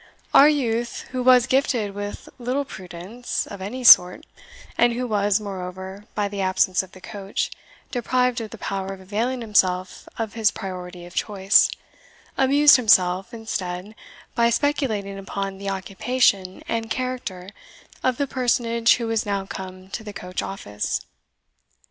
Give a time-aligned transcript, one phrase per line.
[0.33, 4.25] Our youth, who was gifted with little prudence, of any sort,
[4.75, 7.51] and who was, moreover, by the absence of the coach,
[7.91, 11.69] deprived of the power of availing himself of his priority of choice,
[12.35, 13.93] amused himself, instead,
[14.33, 17.49] by speculating upon the occupation and character
[18.03, 21.01] of the personage who was now come to the coach office.